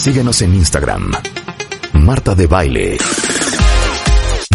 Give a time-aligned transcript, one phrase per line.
[0.00, 1.12] Síguenos en Instagram.
[1.92, 2.96] Marta de Baile.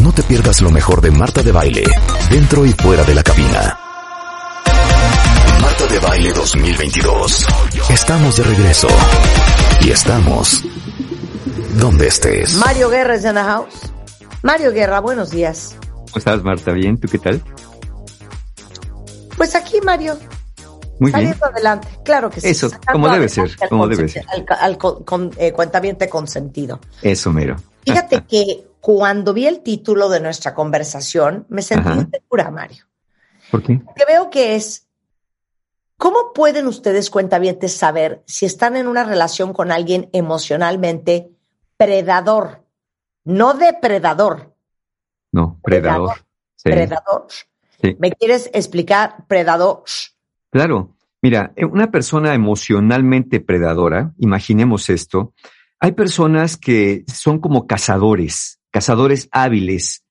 [0.01, 1.83] No te pierdas lo mejor de Marta de Baile,
[2.31, 3.77] dentro y fuera de la cabina.
[5.61, 7.45] Marta de Baile 2022.
[7.91, 8.87] Estamos de regreso.
[9.81, 10.63] Y estamos
[11.79, 12.55] donde estés.
[12.55, 13.91] Mario Guerra es en house.
[14.41, 15.75] Mario Guerra, buenos días.
[15.79, 16.71] ¿Cómo estás, Marta?
[16.71, 16.99] ¿Bien?
[16.99, 17.39] ¿Tú qué tal?
[19.37, 20.17] Pues aquí, Mario.
[20.99, 21.51] Muy saliendo bien.
[21.53, 22.47] adelante, claro que sí.
[22.49, 24.25] Eso, como debe ser, como debe ser.
[24.29, 26.79] Al, al con, eh, cuentaviente consentido.
[27.01, 27.55] Eso, mero.
[27.85, 32.01] Fíjate que cuando vi el título de nuestra conversación, me sentí Ajá.
[32.01, 32.85] insegura, Mario.
[33.51, 33.81] ¿Por qué?
[33.95, 34.87] que veo que es,
[35.97, 41.29] ¿cómo pueden ustedes, cuentavientes, saber si están en una relación con alguien emocionalmente
[41.77, 42.63] predador?
[43.23, 44.53] No depredador,
[45.31, 46.25] No, predador.
[46.55, 47.27] Sí, predador.
[47.81, 47.95] Sí.
[47.99, 49.83] ¿Me quieres explicar predador?
[50.51, 50.94] Claro.
[51.25, 55.33] Mira, eh, una persona emocionalmente predadora, imaginemos esto,
[55.79, 60.03] hay personas que son como cazadores, cazadores hábiles,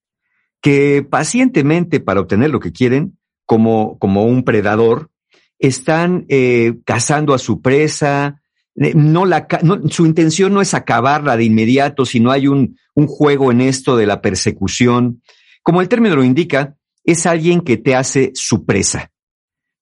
[0.61, 3.17] que pacientemente para obtener lo que quieren,
[3.47, 5.13] como, como un predador,
[5.61, 8.43] están eh, cazando a su presa,
[8.75, 9.47] eh, no la,
[9.91, 14.07] su intención no es acabarla de inmediato, sino hay un, un juego en esto de
[14.07, 15.23] la persecución.
[15.63, 19.13] Como el término lo indica, es alguien que te hace su presa.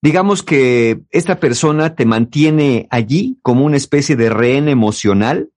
[0.02, 5.50] Digamos que esta persona te mantiene allí como una especie de rehén emocional,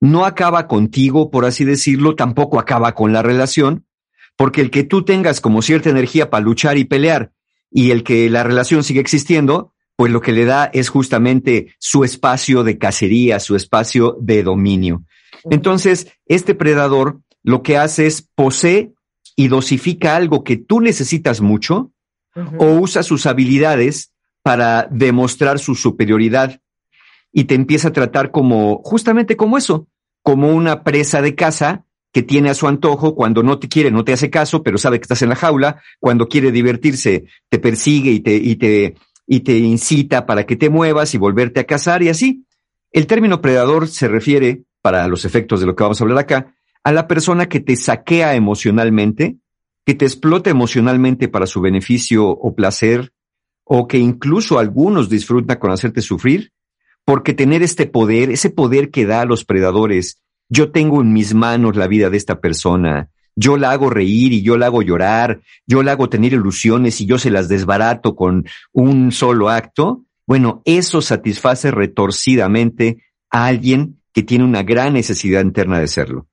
[0.00, 3.86] no acaba contigo, por así decirlo, tampoco acaba con la relación,
[4.36, 7.32] porque el que tú tengas como cierta energía para luchar y pelear
[7.70, 12.02] y el que la relación sigue existiendo, pues lo que le da es justamente su
[12.02, 15.04] espacio de cacería, su espacio de dominio.
[15.44, 18.92] Entonces, este predador lo que hace es posee
[19.36, 21.92] y dosifica algo que tú necesitas mucho
[22.58, 26.60] O usa sus habilidades para demostrar su superioridad
[27.32, 29.88] y te empieza a tratar como justamente como eso,
[30.22, 34.04] como una presa de caza que tiene a su antojo cuando no te quiere, no
[34.04, 38.10] te hace caso, pero sabe que estás en la jaula, cuando quiere divertirse, te persigue
[38.10, 38.94] y te, y te,
[39.26, 42.46] y te incita para que te muevas y volverte a cazar y así.
[42.90, 46.54] El término predador se refiere, para los efectos de lo que vamos a hablar acá,
[46.84, 49.36] a la persona que te saquea emocionalmente,
[49.86, 53.12] que te explota emocionalmente para su beneficio o placer,
[53.64, 56.52] o que incluso algunos disfrutan con hacerte sufrir,
[57.04, 61.34] porque tener este poder, ese poder que da a los predadores, yo tengo en mis
[61.34, 65.40] manos la vida de esta persona, yo la hago reír y yo la hago llorar,
[65.66, 70.62] yo la hago tener ilusiones y yo se las desbarato con un solo acto, bueno,
[70.64, 76.26] eso satisface retorcidamente a alguien que tiene una gran necesidad interna de serlo.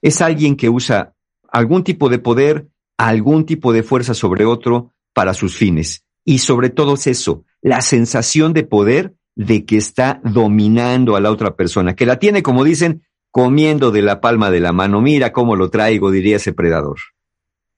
[0.00, 1.14] Es alguien que usa
[1.50, 2.68] algún tipo de poder,
[3.08, 6.04] algún tipo de fuerza sobre otro para sus fines.
[6.24, 11.30] Y sobre todo es eso, la sensación de poder de que está dominando a la
[11.30, 15.00] otra persona, que la tiene, como dicen, comiendo de la palma de la mano.
[15.00, 16.98] Mira cómo lo traigo, diría ese predador.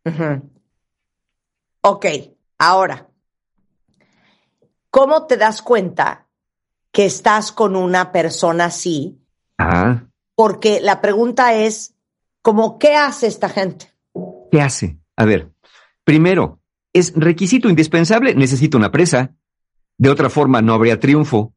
[0.05, 0.51] Ujú.
[1.83, 2.07] Ok,
[2.59, 3.09] ahora,
[4.91, 6.27] ¿cómo te das cuenta
[6.91, 9.21] que estás con una persona así?
[9.59, 10.05] Ah,
[10.35, 11.95] Porque la pregunta es,
[12.41, 13.93] ¿cómo qué hace esta gente?
[14.51, 15.02] ¿qué hace?
[15.17, 15.51] A ver,
[16.05, 16.61] primero,
[16.93, 19.35] es requisito indispensable, necesita una presa.
[19.99, 21.55] De otra forma, no habría triunfo.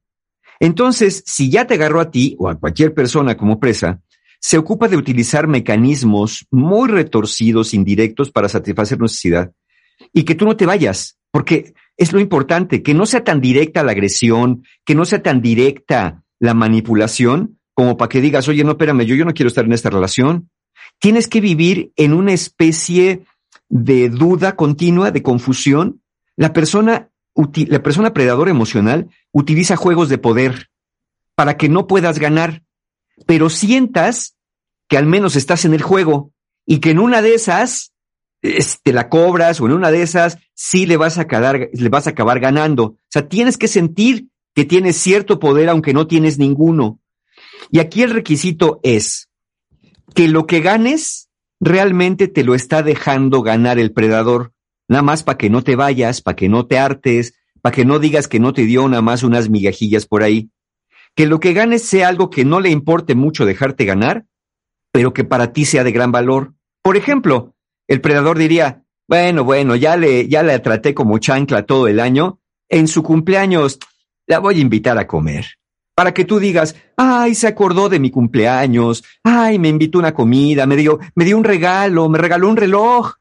[0.59, 4.01] Entonces, si ya te agarró a ti o a cualquier persona como presa,
[4.39, 9.51] se ocupa de utilizar mecanismos muy retorcidos, indirectos para satisfacer necesidad
[10.13, 13.83] y que tú no te vayas, porque es lo importante, que no sea tan directa
[13.83, 18.71] la agresión, que no sea tan directa la manipulación, como para que digas, oye, no,
[18.71, 20.49] espérame, yo, yo no quiero estar en esta relación.
[20.99, 23.25] Tienes que vivir en una especie
[23.69, 26.01] de duda continua, de confusión.
[26.35, 30.69] La persona, la persona predadora emocional utiliza juegos de poder
[31.35, 32.63] para que no puedas ganar,
[33.25, 34.35] pero sientas
[34.87, 36.31] que al menos estás en el juego
[36.65, 37.91] y que en una de esas
[38.41, 41.89] es- te la cobras o en una de esas sí le vas a acabar, le
[41.89, 42.83] vas a acabar ganando.
[42.83, 46.99] O sea, tienes que sentir que tienes cierto poder aunque no tienes ninguno.
[47.71, 49.29] Y aquí el requisito es
[50.13, 51.24] que lo que ganes
[51.59, 54.53] realmente te lo está dejando ganar el predador,
[54.87, 57.99] nada más para que no te vayas, para que no te hartes, para que no
[57.99, 60.49] digas que no te dio nada más unas migajillas por ahí.
[61.15, 64.25] Que lo que ganes sea algo que no le importe mucho dejarte ganar,
[64.91, 66.53] pero que para ti sea de gran valor.
[66.81, 67.55] Por ejemplo,
[67.87, 72.39] el predador diría, bueno, bueno, ya le, ya la traté como chancla todo el año,
[72.69, 73.79] en su cumpleaños
[74.27, 75.45] la voy a invitar a comer.
[75.95, 80.65] Para que tú digas, ay, se acordó de mi cumpleaños, ay, me invitó una comida,
[80.65, 83.13] me dio, me dio un regalo, me regaló un reloj.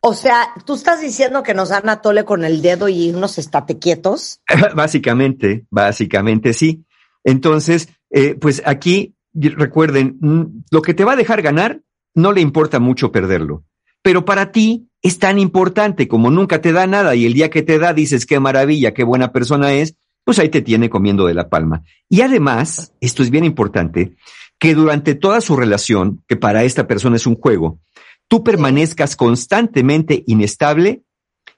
[0.00, 3.36] O sea, tú estás diciendo que nos dan a tole con el dedo y unos
[3.36, 4.40] estate quietos.
[4.74, 6.84] básicamente, básicamente sí.
[7.24, 11.82] Entonces, eh, pues aquí recuerden, mm, lo que te va a dejar ganar
[12.14, 13.64] no le importa mucho perderlo,
[14.02, 17.62] pero para ti es tan importante como nunca te da nada y el día que
[17.62, 19.94] te da dices qué maravilla, qué buena persona es,
[20.28, 21.84] pues ahí te tiene comiendo de la palma.
[22.06, 24.14] Y además, esto es bien importante,
[24.58, 27.80] que durante toda su relación, que para esta persona es un juego,
[28.28, 31.00] tú permanezcas constantemente inestable,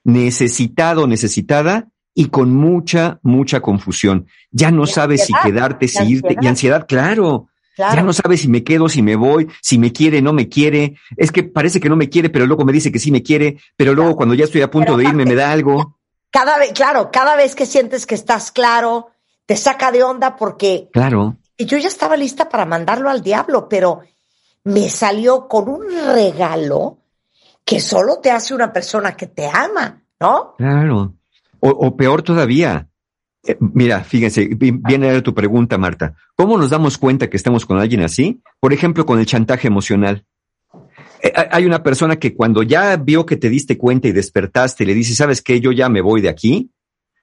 [0.05, 4.29] necesitado, necesitada y con mucha, mucha confusión.
[4.53, 7.49] Ya no sabes si quedarte, si irte, y ansiedad, claro.
[7.77, 10.95] Ya no sabes si me quedo, si me voy, si me quiere, no me quiere.
[11.17, 13.59] Es que parece que no me quiere, pero luego me dice que sí me quiere,
[13.77, 15.97] pero luego cuando ya estoy a punto de irme me da algo.
[16.31, 19.11] Cada vez, claro, cada vez que sientes que estás claro,
[19.47, 20.89] te saca de onda porque.
[20.93, 21.37] Claro.
[21.57, 24.01] Y yo ya estaba lista para mandarlo al diablo, pero
[24.65, 26.99] me salió con un regalo
[27.65, 30.55] que solo te hace una persona que te ama, ¿no?
[30.57, 31.15] Claro.
[31.61, 32.89] O, peor todavía.
[33.43, 36.15] Eh, mira, fíjense, viene a tu pregunta, Marta.
[36.37, 38.43] ¿Cómo nos damos cuenta que estamos con alguien así?
[38.61, 40.25] Por ejemplo, con el chantaje emocional.
[41.23, 44.95] Eh, hay una persona que cuando ya vio que te diste cuenta y despertaste, le
[44.95, 45.61] dice, ¿sabes qué?
[45.61, 46.71] Yo ya me voy de aquí.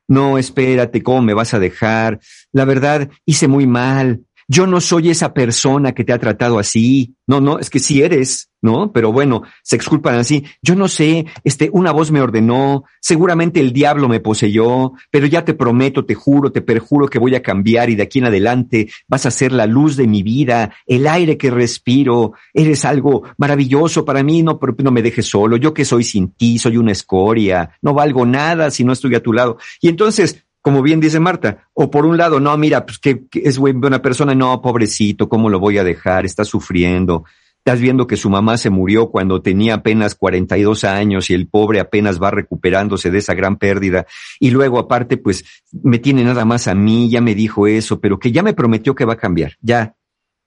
[0.08, 2.20] No, espérate, ¿cómo me vas a dejar?
[2.54, 7.16] La verdad, hice muy mal yo no soy esa persona que te ha tratado así.
[7.28, 8.94] No, no, es que sí eres, ¿no?
[8.94, 10.46] Pero bueno, se exculpan así.
[10.62, 15.44] Yo no sé, este, una voz me ordenó, seguramente el diablo me poseyó, pero ya
[15.44, 18.90] te prometo, te juro, te perjuro que voy a cambiar y de aquí en adelante
[19.10, 24.06] vas a ser la luz de mi vida, el aire que respiro, eres algo maravilloso
[24.06, 27.72] para mí, no, no me dejes solo, yo que soy sin ti, soy una escoria,
[27.82, 29.58] no valgo nada si no estoy a tu lado.
[29.82, 33.58] Y entonces como bien dice Marta, o por un lado, no, mira, pues que, es
[33.58, 36.26] buena persona, no, pobrecito, ¿cómo lo voy a dejar?
[36.26, 37.24] Está sufriendo.
[37.60, 41.80] Estás viendo que su mamá se murió cuando tenía apenas 42 años y el pobre
[41.80, 44.08] apenas va recuperándose de esa gran pérdida.
[44.42, 48.20] Y luego, aparte, pues me tiene nada más a mí, ya me dijo eso, pero
[48.20, 49.54] que ya me prometió que va a cambiar.
[49.62, 49.96] Ya.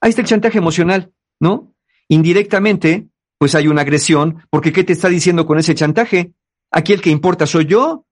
[0.03, 1.73] Ahí está el chantaje emocional, ¿no?
[2.09, 3.09] Indirectamente,
[3.39, 6.35] pues hay una agresión, porque ¿qué te está diciendo con ese chantaje?
[6.71, 8.05] Aquí el que importa soy yo,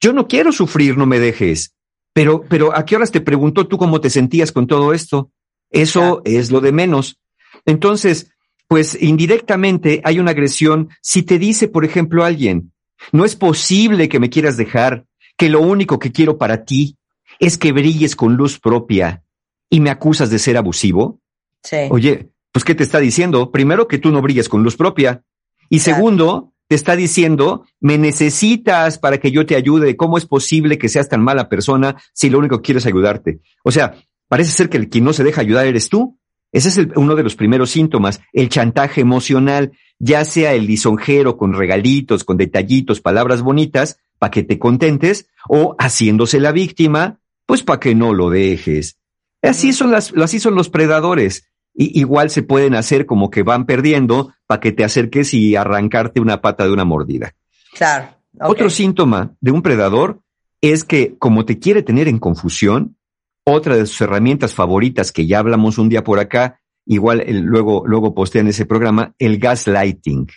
[0.00, 1.74] yo no quiero sufrir, no me dejes.
[2.12, 5.30] Pero, pero ¿a qué horas te preguntó tú cómo te sentías con todo esto?
[5.70, 7.20] Eso es lo de menos.
[7.66, 8.32] Entonces,
[8.66, 12.72] pues indirectamente hay una agresión si te dice, por ejemplo, alguien,
[13.12, 15.06] no es posible que me quieras dejar,
[15.36, 16.96] que lo único que quiero para ti
[17.38, 19.22] es que brilles con luz propia
[19.68, 21.20] y me acusas de ser abusivo.
[21.62, 21.76] Sí.
[21.90, 23.50] Oye, pues ¿qué te está diciendo?
[23.50, 25.22] Primero que tú no brilles con luz propia
[25.68, 29.96] y segundo te está diciendo, me necesitas para que yo te ayude.
[29.96, 33.40] ¿Cómo es posible que seas tan mala persona si lo único que quieres es ayudarte?
[33.64, 33.96] O sea,
[34.28, 36.16] parece ser que el quien no se deja ayudar eres tú.
[36.52, 41.54] Ese es uno de los primeros síntomas, el chantaje emocional, ya sea el lisonjero con
[41.54, 47.80] regalitos, con detallitos, palabras bonitas, para que te contentes, o haciéndose la víctima, pues para
[47.80, 48.96] que no lo dejes.
[49.42, 54.32] Así son las, así son los predadores igual se pueden hacer como que van perdiendo
[54.46, 57.34] para que te acerques y arrancarte una pata de una mordida.
[57.74, 58.08] Claro.
[58.40, 60.20] Otro síntoma de un predador
[60.60, 62.96] es que como te quiere tener en confusión,
[63.44, 68.14] otra de sus herramientas favoritas que ya hablamos un día por acá, igual luego, luego
[68.14, 70.28] postea en ese programa, el gaslighting.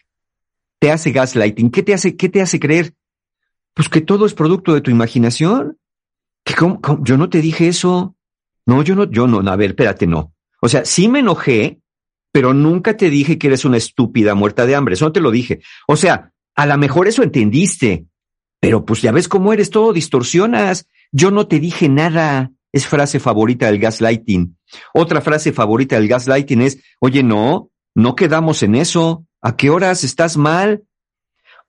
[0.80, 1.72] Te hace gaslighting.
[1.72, 2.94] ¿Qué te hace, qué te hace creer?
[3.74, 5.78] Pues que todo es producto de tu imaginación.
[6.44, 6.56] Que
[7.02, 8.16] yo no te dije eso.
[8.66, 10.34] No, yo no, yo no, a ver, espérate, no.
[10.64, 11.82] O sea, sí me enojé,
[12.32, 14.94] pero nunca te dije que eres una estúpida muerta de hambre.
[14.94, 15.60] Eso no te lo dije.
[15.90, 18.06] O sea, a lo mejor eso entendiste,
[18.62, 20.88] pero pues ya ves cómo eres, todo distorsionas.
[21.12, 22.50] Yo no te dije nada.
[22.72, 24.58] Es frase favorita del gaslighting.
[24.94, 29.26] Otra frase favorita del gaslighting es, oye, no, no quedamos en eso.
[29.42, 30.84] ¿A qué horas estás mal?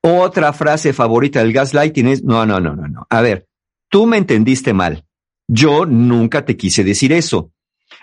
[0.02, 3.08] Otra frase favorita del gaslighting es, no, no, no, no, no.
[3.10, 3.48] A ver,
[3.90, 5.04] tú me entendiste mal.
[5.48, 7.50] Yo nunca te quise decir eso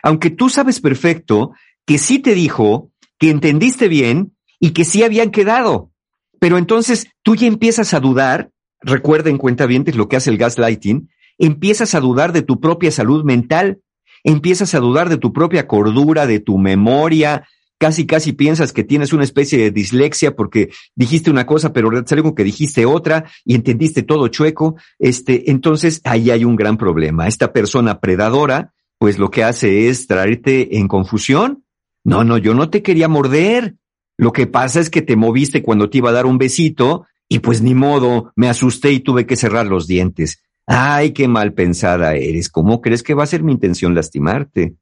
[0.04, 1.52] aunque tú sabes perfecto
[1.86, 5.92] que sí te dijo, que entendiste bien y que sí habían quedado.
[6.40, 11.10] Pero entonces tú ya empiezas a dudar, recuerden cuenta bien lo que hace el gaslighting,
[11.38, 13.80] empiezas a dudar de tu propia salud mental,
[14.24, 17.48] empiezas a dudar de tu propia cordura, de tu memoria,
[17.82, 22.36] casi casi piensas que tienes una especie de dislexia porque dijiste una cosa, pero algo
[22.36, 24.76] que dijiste otra y entendiste todo chueco.
[25.00, 27.28] Este, entonces ahí hay un gran problema.
[27.28, 31.66] Esta persona predadora pues lo que hace es traerte en confusión.
[32.04, 33.74] No, no, yo no te quería morder.
[34.16, 37.40] Lo que pasa es que te moviste cuando te iba a dar un besito y
[37.40, 40.44] pues ni modo, me asusté y tuve que cerrar los dientes.
[40.68, 42.48] Ay, qué mal pensada eres.
[42.48, 44.76] ¿Cómo crees que va a ser mi intención lastimarte?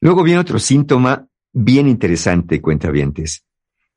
[0.00, 3.44] Luego viene otro síntoma bien interesante, cuentavientes.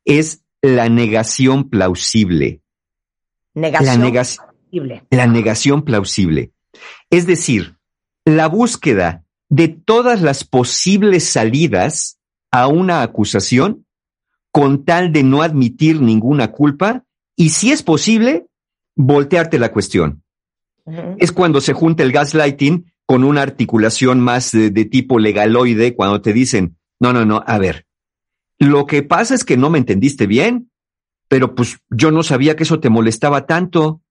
[0.05, 2.62] Es la negación plausible.
[3.55, 5.03] Negación la plausible.
[5.10, 6.51] La negación plausible.
[7.10, 7.81] Es decir,
[8.25, 12.20] la búsqueda de todas las posibles salidas
[12.51, 13.86] a una acusación
[14.51, 18.48] con tal de no admitir ninguna culpa y si es posible,
[18.96, 20.24] voltearte la cuestión.
[21.18, 26.22] Es cuando se junta el gaslighting con una articulación más de, de, tipo legaloide, cuando
[26.22, 27.86] te dicen, no, no, no, a ver,
[28.60, 30.70] lo que pasa es que no me entendiste bien,
[31.28, 34.01] pero pues yo no sabía que eso te molestaba tanto.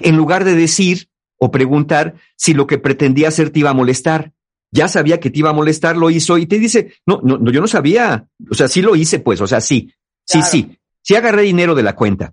[0.00, 1.08] En lugar de decir
[1.44, 4.32] o preguntar si lo que pretendía hacer te iba a molestar,
[4.72, 7.60] ya sabía que te iba a molestar, lo hizo y te dice, no, no, yo
[7.60, 8.26] no sabía.
[8.50, 9.92] O sea, sí lo hice, pues, o sea, sí,
[10.24, 12.32] sí, sí, sí agarré dinero de la cuenta.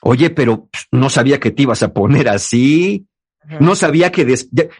[0.00, 3.06] Oye, pero no sabía que te ibas a poner así.
[3.60, 4.26] No sabía que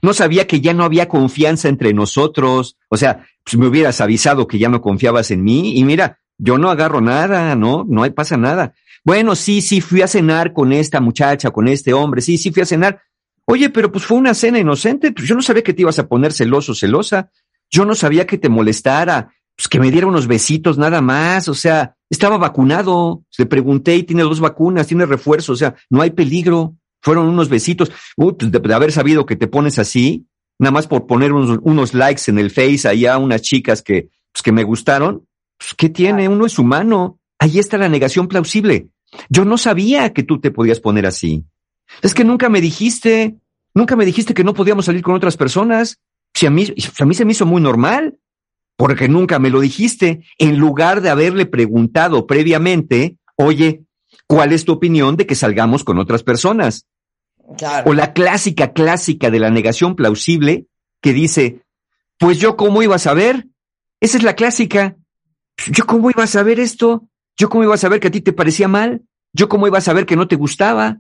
[0.01, 2.79] no sabía que ya no había confianza entre nosotros.
[2.89, 6.57] O sea, pues me hubieras avisado que ya no confiabas en mí y mira, yo
[6.57, 8.75] no agarro nada, no, no pasa nada.
[9.07, 12.63] Bueno, sí, sí, fui a cenar con esta muchacha, con este hombre, sí, sí, fui
[12.63, 13.03] a cenar.
[13.47, 16.09] Oye, pero pues fue una cena inocente, pues yo no sabía que te ibas a
[16.09, 17.31] poner celoso, celosa.
[17.71, 21.55] Yo no sabía que te molestara, pues que me diera unos besitos nada más, o
[21.55, 23.23] sea, estaba vacunado.
[23.39, 26.75] Le pregunté y tiene dos vacunas, tiene refuerzo, o sea, no hay peligro.
[27.01, 27.93] Fueron unos besitos.
[28.17, 30.27] Uy, pues de, haber sabido que te pones así,
[30.59, 34.11] nada más por poner unos, unos likes en el Face allá a unas chicas que,
[34.33, 35.25] pues que me gustaron,
[35.57, 36.29] pues ¿qué tiene?
[36.29, 37.21] Uno es humano.
[37.39, 38.89] Ahí está la negación plausible.
[39.29, 41.45] Yo no sabía que tú te podías poner así.
[42.03, 43.37] Es que nunca me dijiste,
[43.75, 45.99] nunca me dijiste que no podíamos salir con otras personas.
[46.35, 46.67] Si a mí,
[46.99, 48.19] a mí se me hizo muy normal,
[48.77, 53.85] porque nunca me lo dijiste, en lugar de haberle preguntado previamente, oye,
[54.27, 56.87] ¿cuál es tu opinión de que salgamos con otras personas?
[57.87, 60.67] O la clásica, clásica de la negación plausible
[61.01, 61.63] que dice,
[62.19, 63.47] pues yo cómo iba a saber.
[64.01, 64.97] Esa es la clásica.
[65.69, 67.09] ¿Yo cómo iba a saber esto?
[67.37, 69.03] ¿Yo cómo iba a saber que a ti te parecía mal?
[69.33, 70.99] ¿Yo cómo iba a saber que no te gustaba?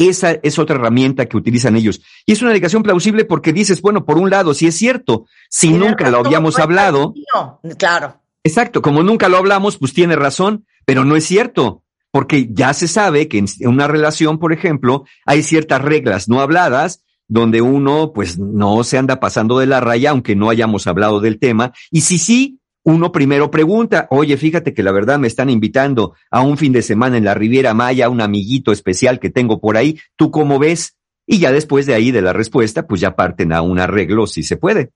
[0.00, 2.00] Esa es otra herramienta que utilizan ellos.
[2.24, 5.70] Y es una negación plausible porque dices, bueno, por un lado, si es cierto, si
[5.72, 7.12] nunca lo habíamos hablado.
[7.34, 8.20] No, claro.
[8.42, 12.88] Exacto, como nunca lo hablamos, pues tiene razón, pero no es cierto, porque ya se
[12.88, 18.38] sabe que en una relación, por ejemplo, hay ciertas reglas no habladas donde uno pues
[18.38, 22.18] no se anda pasando de la raya, aunque no hayamos hablado del tema, y si
[22.18, 26.72] sí, uno primero pregunta, oye, fíjate que la verdad me están invitando a un fin
[26.72, 30.58] de semana en la Riviera Maya, un amiguito especial que tengo por ahí, ¿tú cómo
[30.58, 30.96] ves?
[31.26, 34.42] Y ya después de ahí de la respuesta, pues ya parten a un arreglo si
[34.42, 34.92] se puede.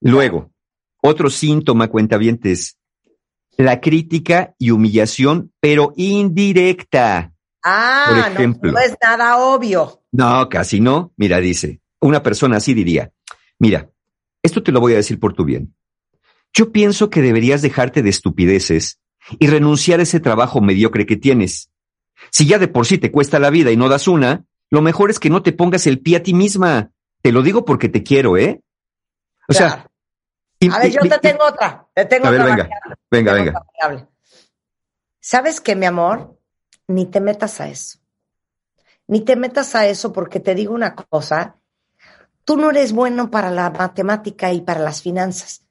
[0.00, 0.52] Luego,
[1.00, 2.78] otro síntoma, cuentavientes,
[3.56, 7.32] la crítica y humillación, pero indirecta.
[7.64, 10.02] Ah, por ejemplo, no, no es nada obvio.
[10.12, 11.12] No, casi no.
[11.16, 13.12] Mira, dice, una persona así diría,
[13.58, 13.88] mira,
[14.42, 15.74] esto te lo voy a decir por tu bien
[16.52, 19.00] yo pienso que deberías dejarte de estupideces
[19.38, 21.70] y renunciar a ese trabajo mediocre que tienes.
[22.30, 25.10] Si ya de por sí te cuesta la vida y no das una, lo mejor
[25.10, 26.90] es que no te pongas el pie a ti misma.
[27.22, 28.60] Te lo digo porque te quiero, ¿eh?
[29.48, 29.88] O sea.
[30.70, 31.86] a ver, yo te tengo otra.
[31.94, 32.68] Te tengo a ver, venga,
[33.10, 34.08] venga, venga.
[35.20, 36.38] ¿Sabes qué, mi amor?
[36.88, 37.98] Ni te metas a eso.
[39.06, 41.56] Ni te metas a eso porque te digo una cosa.
[42.44, 45.62] Tú no eres bueno para la matemática y para las finanzas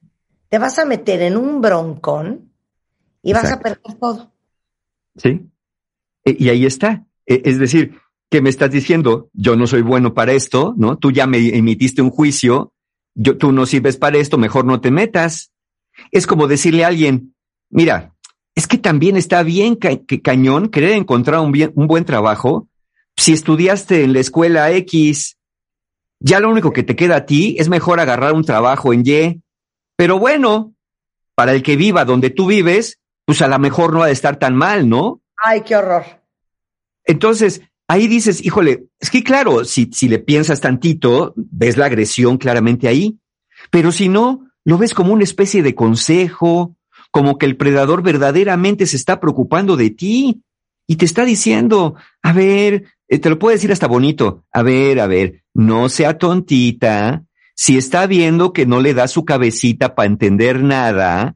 [0.52, 2.52] te vas a meter en un broncón
[3.24, 4.34] y vas a perder todo.
[5.16, 5.48] Sí.
[6.26, 7.06] E, y ahí está.
[7.26, 7.96] E, es decir,
[8.30, 10.98] que me estás diciendo, yo no soy bueno para esto, ¿no?
[10.98, 12.74] Tú ya me emitiste un juicio,
[13.16, 15.54] yo, tú no sirves para esto, mejor no te metas.
[16.12, 17.34] Es como decirle a alguien,
[17.70, 18.14] mira,
[18.54, 22.68] es que también está bien que cañón querer encontrar un, bien, un buen trabajo.
[23.16, 25.38] Si estudiaste en la escuela X,
[26.20, 29.42] ya lo único que te queda a ti es mejor agarrar un trabajo en Y
[30.02, 30.74] pero bueno,
[31.36, 34.40] para el que viva donde tú vives, pues a lo mejor no ha de estar
[34.40, 35.22] tan mal, ¿no?
[35.38, 36.04] Ay, qué horror.
[37.06, 42.40] Entonces, ahí dices, híjole, es que claro, si, si le piensas tantito, ves la agresión
[42.40, 43.20] claramente ahí,
[43.70, 46.76] pero si no, lo ves como una especie de consejo,
[47.12, 50.42] como que el predador verdaderamente se está preocupando de ti
[50.88, 51.94] y te está diciendo,
[52.24, 56.18] a ver, eh, te lo puedo decir hasta bonito, a ver, a ver, no sea
[56.18, 57.24] tontita,
[57.62, 61.36] si está viendo que no le da su cabecita para entender nada,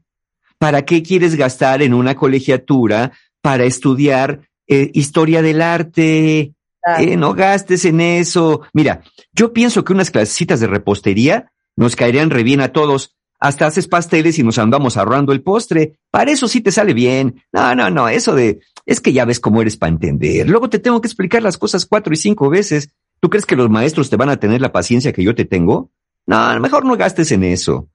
[0.58, 6.52] ¿para qué quieres gastar en una colegiatura para estudiar eh, historia del arte?
[6.98, 8.62] Eh, no gastes en eso.
[8.72, 9.04] Mira,
[9.34, 13.14] yo pienso que unas clasecitas de repostería nos caerían re bien a todos.
[13.38, 16.00] Hasta haces pasteles y nos andamos ahorrando el postre.
[16.10, 17.44] Para eso sí te sale bien.
[17.52, 20.50] No, no, no, eso de, es que ya ves cómo eres para entender.
[20.50, 22.90] Luego te tengo que explicar las cosas cuatro y cinco veces.
[23.20, 25.92] ¿Tú crees que los maestros te van a tener la paciencia que yo te tengo?
[26.26, 27.88] No, a lo mejor no gastes en eso.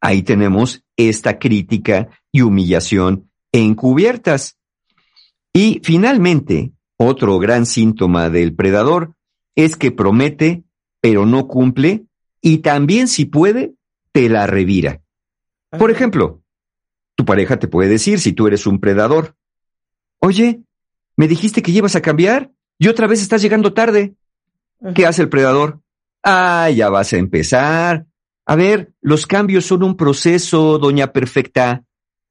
[0.00, 4.58] Ahí tenemos esta crítica y humillación encubiertas.
[5.52, 9.14] Y finalmente, otro gran síntoma del predador
[9.54, 10.64] es que promete,
[11.00, 12.06] pero no cumple,
[12.40, 13.74] y también si puede,
[14.12, 15.02] te la revira.
[15.70, 16.42] Por ejemplo,
[17.14, 19.36] tu pareja te puede decir si tú eres un predador.
[20.18, 20.62] Oye,
[21.16, 24.14] me dijiste que llevas a cambiar y otra vez estás llegando tarde.
[24.94, 25.81] ¿Qué hace el predador?
[26.22, 28.06] Ah, ya vas a empezar.
[28.46, 31.84] A ver, los cambios son un proceso, doña perfecta.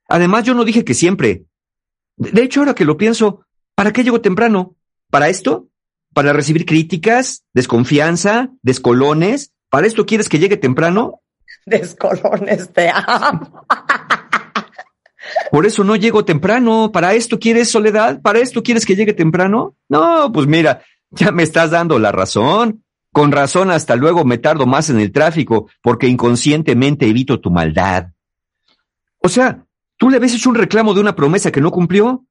[0.08, 1.46] Además, yo no dije que siempre.
[2.18, 3.46] De hecho, ahora que lo pienso,
[3.76, 4.76] ¿para qué llego temprano?
[5.10, 5.70] ¿Para esto?
[6.14, 9.54] ¿Para recibir críticas, desconfianza, descolones?
[9.70, 11.22] ¿Para esto quieres que llegue temprano?
[11.66, 13.66] Descolones, te amo.
[15.52, 16.92] Por eso no llego temprano.
[16.92, 18.22] ¿Para esto quieres soledad?
[18.22, 19.76] ¿Para esto quieres que llegue temprano?
[19.88, 22.84] No, pues mira, ya me estás dando la razón.
[23.14, 28.12] Con razón, hasta luego me tardo más en el tráfico porque inconscientemente evito tu maldad.
[29.20, 29.66] O sea,
[29.98, 32.26] tú le habías hecho un reclamo de una promesa que no cumplió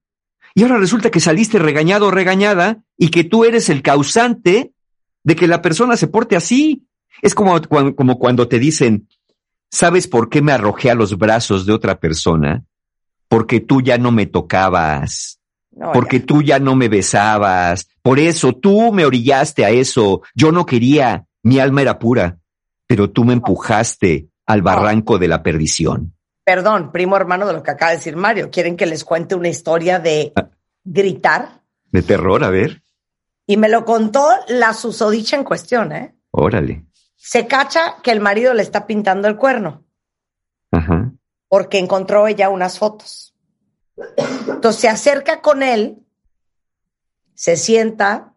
[0.54, 4.72] y ahora resulta que saliste regañado o regañada y que tú eres el causante
[5.22, 6.86] de que la persona se porte así.
[7.22, 9.08] Es como, como cuando te dicen,
[9.70, 12.64] ¿sabes por qué me arrojé a los brazos de otra persona?
[13.28, 15.39] Porque tú ya no me tocabas
[15.92, 17.88] porque tú ya no me besabas.
[18.02, 20.22] Por eso tú me orillaste a eso.
[20.34, 22.38] Yo no quería, mi alma era pura,
[22.86, 26.14] pero tú me empujaste al barranco de la perdición.
[26.44, 28.50] Perdón, primo hermano de lo que acaba de decir Mario.
[28.50, 30.48] ¿Quieren que les cuente una historia de ah.
[30.84, 31.62] gritar?
[31.92, 32.82] De terror, a ver.
[33.46, 36.14] Y me lo contó la susodicha en cuestión, ¿eh?
[36.30, 36.86] Órale.
[37.16, 39.84] Se cacha que el marido le está pintando el cuerno.
[40.70, 41.12] Ajá.
[41.48, 43.29] Porque encontró ella unas fotos.
[44.48, 45.98] Entonces se acerca con él,
[47.34, 48.34] se sienta,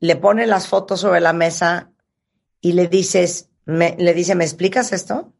[0.00, 1.92] le pone las fotos sobre la mesa
[2.60, 5.32] y le dices, le dice, ¿me explicas esto?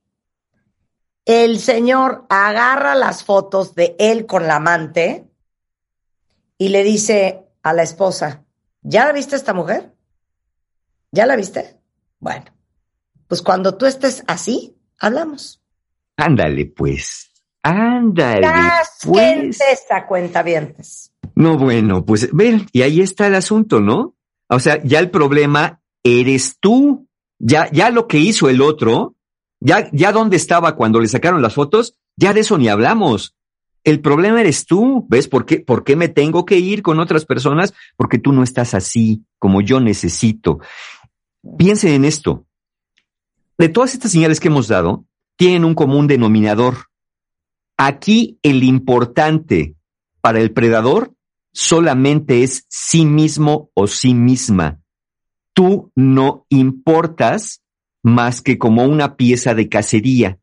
[1.24, 5.28] El señor agarra las fotos de él con la amante
[6.58, 8.44] y le dice a la esposa,
[8.82, 9.92] ¿ya la viste esta mujer?
[11.10, 11.78] ¿Ya la viste?
[12.18, 12.46] Bueno,
[13.26, 15.60] pues cuando tú estés así, hablamos.
[16.16, 17.31] Ándale, pues.
[17.62, 18.48] Ándale.
[19.04, 19.60] Pues.
[19.60, 21.12] esa cuenta vientes.
[21.34, 24.14] No, bueno, pues ven, y ahí está el asunto, ¿no?
[24.48, 27.08] O sea, ya el problema eres tú.
[27.38, 29.16] Ya, ya lo que hizo el otro,
[29.58, 33.34] ya, ya dónde estaba cuando le sacaron las fotos, ya de eso ni hablamos.
[33.84, 35.26] El problema eres tú, ¿ves?
[35.26, 37.74] ¿Por qué, ¿Por qué me tengo que ir con otras personas?
[37.96, 40.60] Porque tú no estás así como yo necesito.
[41.58, 42.46] Piense en esto.
[43.58, 45.04] De todas estas señales que hemos dado,
[45.36, 46.91] tienen un común denominador.
[47.76, 49.74] Aquí el importante
[50.20, 51.14] para el predador
[51.52, 54.80] solamente es sí mismo o sí misma.
[55.54, 57.62] Tú no importas
[58.02, 60.38] más que como una pieza de cacería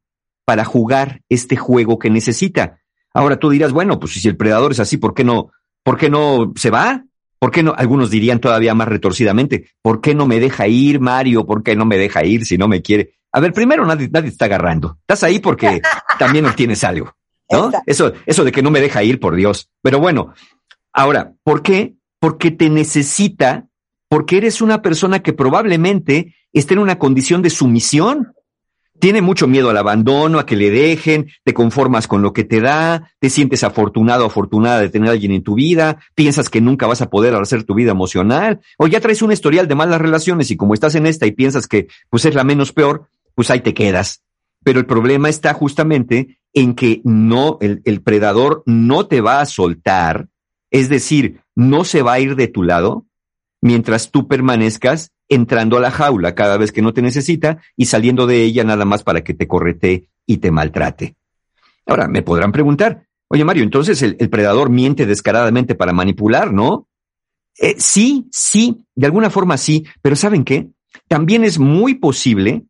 [0.46, 2.80] para jugar este juego que necesita.
[3.14, 5.52] Ahora tú dirás, bueno, pues si el predador es así, ¿por qué no,
[5.84, 7.06] por qué no se va?
[7.40, 7.74] ¿Por qué no?
[7.76, 11.46] Algunos dirían todavía más retorcidamente, ¿por qué no me deja ir, Mario?
[11.46, 13.19] ¿Por qué no me deja ir si no me quiere?
[13.32, 14.98] A ver, primero nadie, nadie te está agarrando.
[15.02, 15.82] Estás ahí porque
[16.20, 17.14] también obtienes algo.
[17.52, 17.72] ¿no?
[17.86, 19.70] Eso, eso de que no me deja ir, por Dios.
[19.82, 20.34] Pero bueno,
[20.94, 21.96] ahora, ¿por qué?
[22.20, 23.68] Porque te necesita,
[24.08, 28.34] porque eres una persona que probablemente esté en una condición de sumisión.
[29.00, 32.60] Tiene mucho miedo al abandono, a que le dejen, te conformas con lo que te
[32.60, 36.60] da, te sientes afortunado o afortunada de tener a alguien en tu vida, piensas que
[36.60, 40.02] nunca vas a poder hacer tu vida emocional, o ya traes un historial de malas
[40.02, 43.08] relaciones y como estás en esta y piensas que pues es la menos peor,
[43.40, 44.22] pues ahí te quedas.
[44.66, 49.46] Pero el problema está justamente en que no, el, el predador no te va a
[49.46, 50.28] soltar,
[50.72, 53.06] es decir, no se va a ir de tu lado
[53.62, 58.28] mientras tú permanezcas entrando a la jaula cada vez que no te necesita y saliendo
[58.28, 61.16] de ella nada más para que te correte y te maltrate.
[61.86, 66.90] Ahora, me podrán preguntar, oye Mario, entonces el, predador miente descaradamente para manipular, ¿no?
[67.58, 70.72] Eh, sí, sí, de alguna forma sí, pero ¿saben qué?
[71.08, 72.66] También es muy posible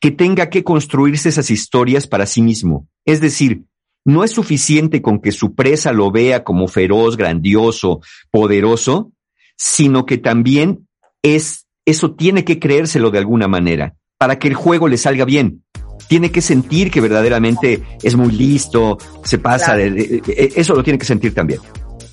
[0.00, 2.88] que tenga que construirse esas historias para sí mismo.
[3.04, 3.64] Es decir,
[4.04, 9.12] no es suficiente con que su presa lo vea como feroz, grandioso, poderoso,
[9.56, 10.88] sino que también
[11.22, 15.64] es, eso tiene que creérselo de alguna manera para que el juego le salga bien.
[16.08, 20.22] Tiene que sentir que verdaderamente es muy listo, se pasa, de,
[20.56, 21.60] eso lo tiene que sentir también.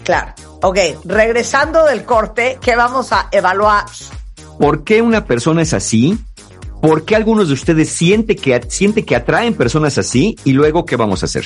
[0.03, 0.33] Claro.
[0.61, 3.85] Ok, regresando del corte, ¿qué vamos a evaluar?
[4.59, 6.17] ¿Por qué una persona es así?
[6.85, 10.37] ¿Por qué algunos de ustedes sienten que, siente que atraen personas así?
[10.43, 11.45] Y luego, ¿qué vamos a hacer?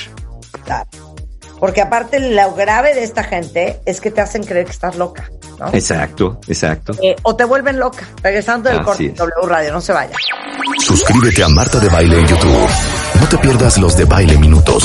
[1.58, 5.30] Porque aparte lo grave de esta gente es que te hacen creer que estás loca,
[5.58, 5.68] ¿no?
[5.72, 6.92] Exacto, exacto.
[7.02, 8.06] Eh, o te vuelven loca.
[8.22, 10.16] Regresando del corte W Radio, no se vaya.
[10.78, 12.68] Suscríbete a Marta de Baile en YouTube.
[13.30, 14.82] Te pierdas los de Baile Minutos,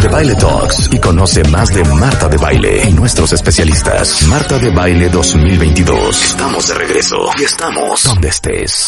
[0.00, 4.22] de Baile Talks y conoce más de Marta de Baile y nuestros especialistas.
[4.28, 6.24] Marta de Baile 2022.
[6.24, 8.86] Estamos de regreso y estamos donde estés.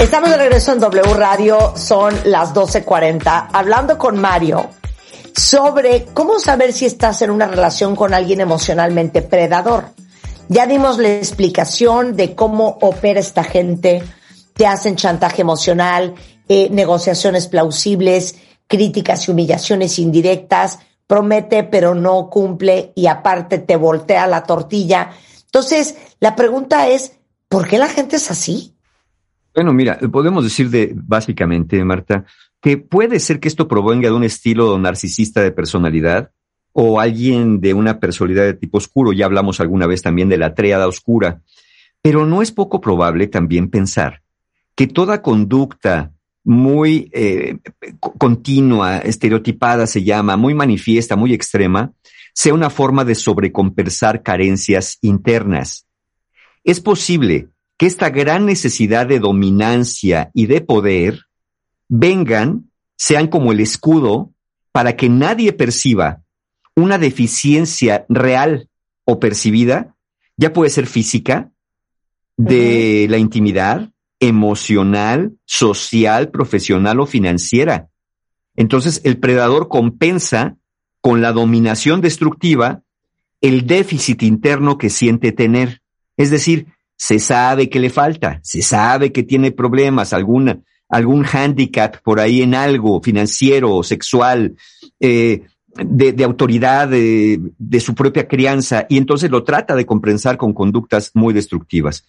[0.00, 4.70] Estamos de regreso en W Radio, son las 12.40, hablando con Mario
[5.34, 9.90] sobre cómo saber si estás en una relación con alguien emocionalmente predador.
[10.48, 14.02] Ya dimos la explicación de cómo opera esta gente,
[14.54, 16.14] te hacen chantaje emocional,
[16.48, 24.26] eh, negociaciones plausibles, críticas y humillaciones indirectas, promete pero no cumple y aparte te voltea
[24.26, 25.10] la tortilla.
[25.46, 28.74] Entonces, la pregunta es, ¿por qué la gente es así?
[29.54, 32.24] Bueno, mira, podemos decir de básicamente, Marta,
[32.60, 36.30] que puede ser que esto provenga de un estilo narcisista de personalidad
[36.72, 39.12] o alguien de una personalidad de tipo oscuro.
[39.12, 41.40] Ya hablamos alguna vez también de la tríada oscura.
[42.02, 44.22] Pero no es poco probable también pensar
[44.76, 46.12] que toda conducta
[46.48, 47.58] muy eh,
[48.00, 51.92] continua, estereotipada se llama, muy manifiesta, muy extrema,
[52.32, 55.86] sea una forma de sobrecompensar carencias internas.
[56.64, 61.26] Es posible que esta gran necesidad de dominancia y de poder
[61.86, 64.32] vengan, sean como el escudo
[64.72, 66.22] para que nadie perciba
[66.74, 68.70] una deficiencia real
[69.04, 69.94] o percibida,
[70.38, 71.50] ya puede ser física,
[72.38, 77.88] de la intimidad, emocional, social, profesional o financiera.
[78.56, 80.56] Entonces el predador compensa
[81.00, 82.82] con la dominación destructiva
[83.40, 85.80] el déficit interno que siente tener.
[86.16, 92.02] Es decir, se sabe que le falta, se sabe que tiene problemas, alguna, algún hándicap
[92.02, 94.56] por ahí en algo financiero, sexual,
[94.98, 95.42] eh,
[95.76, 100.52] de, de, autoridad de, de, su propia crianza, y entonces lo trata de compensar con
[100.52, 102.04] conductas muy destructivas.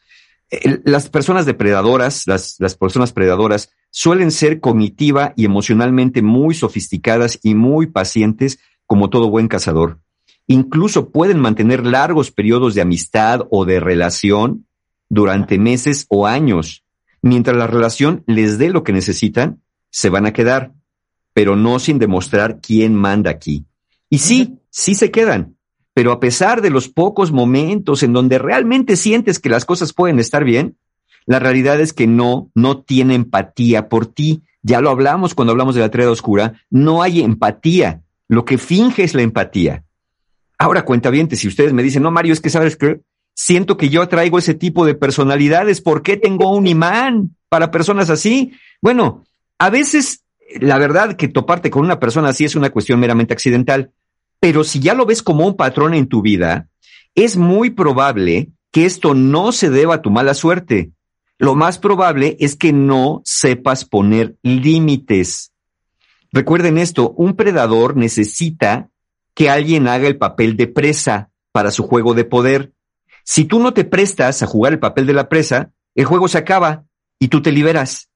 [0.83, 7.55] Las personas depredadoras, las, las personas predadoras, suelen ser cognitiva y emocionalmente muy sofisticadas y
[7.55, 9.99] muy pacientes, como todo buen cazador.
[10.47, 14.65] Incluso pueden mantener largos periodos de amistad o de relación
[15.09, 16.83] durante meses o años
[17.21, 20.73] Mientras la relación les dé lo que necesitan, se van a quedar,
[21.33, 23.65] pero no sin demostrar quién manda aquí.
[24.09, 25.57] Y sí, sí se quedan,
[25.99, 30.17] pero a pesar de los pocos momentos en donde realmente sientes que las cosas pueden
[30.17, 30.77] estar bien,
[31.25, 34.41] la realidad es que no, no tiene empatía por ti.
[34.61, 38.01] Ya lo hablamos cuando hablamos de la tarea oscura, no hay empatía.
[38.29, 39.83] Lo que finge es la empatía.
[40.57, 43.01] Ahora cuenta bien, si ustedes me dicen, no, Mario, es que sabes que
[43.35, 45.81] siento que yo atraigo ese tipo de personalidades.
[45.81, 48.53] ¿Por qué tengo un imán para personas así?
[48.81, 49.25] Bueno,
[49.57, 50.23] a veces
[50.61, 53.91] la verdad que toparte con una persona así es una cuestión meramente accidental,
[54.39, 56.69] pero si ya lo ves como un patrón en tu vida,
[57.15, 60.91] es muy probable que esto no se deba a tu mala suerte.
[61.37, 65.51] Lo más probable es que no sepas poner límites.
[66.31, 68.89] Recuerden esto, un predador necesita
[69.33, 72.73] que alguien haga el papel de presa para su juego de poder.
[73.23, 76.37] Si tú no te prestas a jugar el papel de la presa, el juego se
[76.37, 76.85] acaba
[77.19, 78.09] y tú te liberas.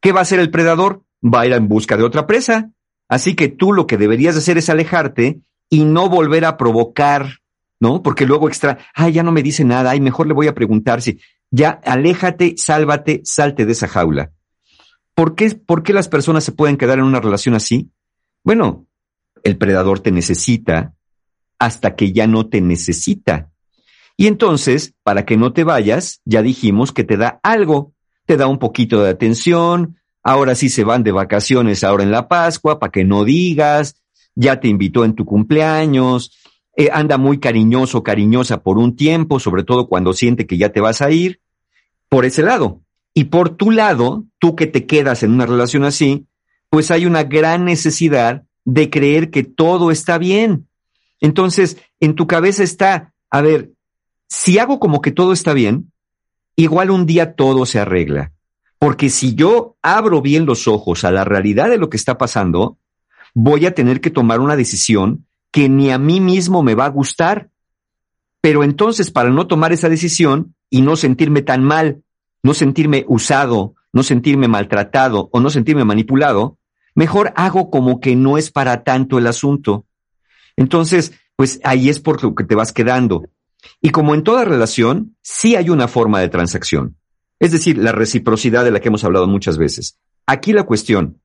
[0.00, 1.02] ¿Qué va a hacer el predador?
[1.22, 2.70] Va a ir en busca de otra presa.
[3.08, 7.40] Así que tú lo que deberías hacer es alejarte y no volver a provocar,
[7.80, 8.02] ¿no?
[8.02, 11.02] Porque luego extra, ay, ya no me dice nada, ay, mejor le voy a preguntar
[11.02, 14.32] si, ya, aléjate, sálvate, salte de esa jaula.
[15.14, 17.90] ¿Por qué, ¿Por qué las personas se pueden quedar en una relación así?
[18.44, 18.86] Bueno,
[19.42, 20.94] el predador te necesita
[21.58, 23.50] hasta que ya no te necesita.
[24.16, 27.94] Y entonces, para que no te vayas, ya dijimos que te da algo,
[28.26, 32.28] te da un poquito de atención, ahora sí se van de vacaciones ahora en la
[32.28, 33.96] Pascua, para que no digas,
[34.38, 36.38] ya te invitó en tu cumpleaños,
[36.76, 40.80] eh, anda muy cariñoso, cariñosa por un tiempo, sobre todo cuando siente que ya te
[40.80, 41.40] vas a ir,
[42.08, 42.80] por ese lado.
[43.14, 46.26] Y por tu lado, tú que te quedas en una relación así,
[46.70, 50.68] pues hay una gran necesidad de creer que todo está bien.
[51.20, 53.72] Entonces, en tu cabeza está, a ver,
[54.28, 55.90] si hago como que todo está bien,
[56.54, 58.30] igual un día todo se arregla.
[58.78, 62.78] Porque si yo abro bien los ojos a la realidad de lo que está pasando,
[63.40, 66.90] voy a tener que tomar una decisión que ni a mí mismo me va a
[66.90, 67.50] gustar.
[68.40, 72.02] Pero entonces, para no tomar esa decisión y no sentirme tan mal,
[72.42, 76.58] no sentirme usado, no sentirme maltratado o no sentirme manipulado,
[76.96, 79.86] mejor hago como que no es para tanto el asunto.
[80.56, 83.22] Entonces, pues ahí es por lo que te vas quedando.
[83.80, 86.96] Y como en toda relación, sí hay una forma de transacción.
[87.38, 89.96] Es decir, la reciprocidad de la que hemos hablado muchas veces.
[90.26, 91.20] Aquí la cuestión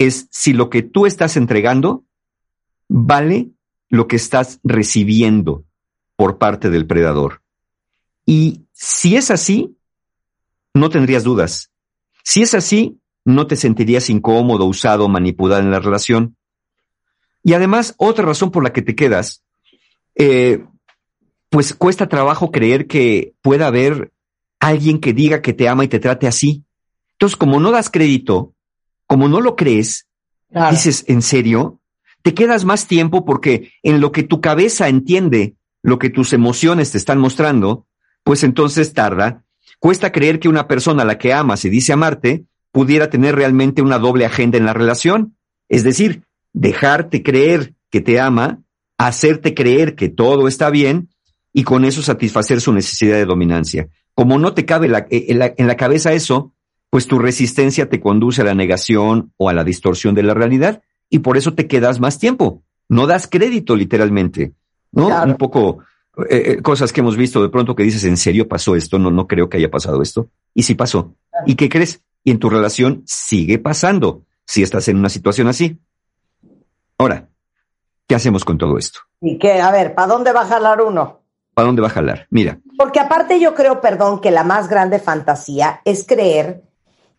[0.00, 2.04] es si lo que tú estás entregando
[2.88, 3.50] vale
[3.90, 5.64] lo que estás recibiendo
[6.16, 7.42] por parte del predador.
[8.24, 9.76] Y si es así,
[10.72, 11.70] no tendrías dudas.
[12.24, 16.34] Si es así, no te sentirías incómodo, usado, manipulado en la relación.
[17.42, 19.44] Y además, otra razón por la que te quedas,
[20.14, 20.64] eh,
[21.50, 24.12] pues cuesta trabajo creer que pueda haber
[24.60, 26.64] alguien que diga que te ama y te trate así.
[27.12, 28.54] Entonces, como no das crédito,
[29.10, 30.06] como no lo crees,
[30.70, 31.80] dices, ¿en serio?
[32.22, 36.92] Te quedas más tiempo porque en lo que tu cabeza entiende, lo que tus emociones
[36.92, 37.88] te están mostrando,
[38.22, 39.42] pues entonces tarda.
[39.80, 43.82] Cuesta creer que una persona a la que amas y dice amarte pudiera tener realmente
[43.82, 45.36] una doble agenda en la relación.
[45.68, 48.60] Es decir, dejarte creer que te ama,
[48.96, 51.08] hacerte creer que todo está bien
[51.52, 53.88] y con eso satisfacer su necesidad de dominancia.
[54.14, 56.54] Como no te cabe eh, en, la, en la cabeza eso,
[56.90, 60.82] pues tu resistencia te conduce a la negación o a la distorsión de la realidad
[61.08, 62.62] y por eso te quedas más tiempo.
[62.88, 64.52] No das crédito literalmente,
[64.90, 65.08] ¿no?
[65.22, 65.78] Un poco
[66.28, 68.98] eh, eh, cosas que hemos visto de pronto que dices, ¿en serio pasó esto?
[68.98, 70.28] No, no creo que haya pasado esto.
[70.52, 71.14] Y sí pasó.
[71.46, 72.02] ¿Y qué crees?
[72.24, 75.78] Y en tu relación sigue pasando si estás en una situación así.
[76.98, 77.28] Ahora,
[78.08, 79.00] ¿qué hacemos con todo esto?
[79.20, 81.20] Y que, a ver, ¿para dónde va a jalar uno?
[81.54, 82.26] ¿Para dónde va a jalar?
[82.30, 82.58] Mira.
[82.76, 86.64] Porque aparte yo creo, perdón, que la más grande fantasía es creer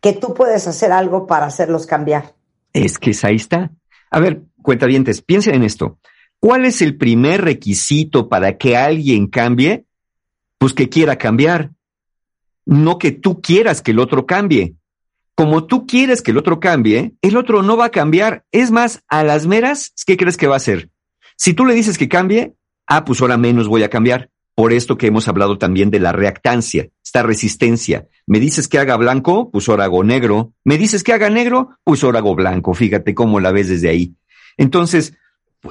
[0.02, 2.36] que tú puedes hacer algo para hacerlos cambiar.
[2.74, 3.72] Es que ahí está.
[4.10, 6.00] A ver, cuentavientes, piensen en esto.
[6.40, 9.86] ¿Cuál es el primer requisito para que alguien cambie?
[10.58, 11.70] Pues que quiera cambiar.
[12.66, 14.76] No que tú quieras que el otro cambie.
[15.36, 18.44] Como tú quieres que el otro cambie, el otro no va a cambiar.
[18.52, 20.90] Es más, a las meras, ¿qué crees que va a hacer?
[21.36, 22.56] Si tú le dices que cambie,
[22.88, 24.31] ah, pues ahora menos voy a cambiar.
[24.56, 28.08] Por esto que hemos hablado también de la reactancia, esta resistencia.
[28.28, 30.54] Me dices que haga blanco, pues ahora hago negro.
[30.64, 32.74] Me dices que haga negro, pues ahora hago blanco.
[32.74, 34.16] Fíjate cómo la ves desde ahí.
[34.58, 35.18] Entonces,